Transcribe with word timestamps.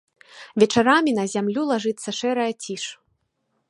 Вечарамі 0.63 1.11
на 1.19 1.25
зямлю 1.35 1.67
лажыцца 1.73 2.09
шэрая 2.23 2.53
ціш. 2.65 2.83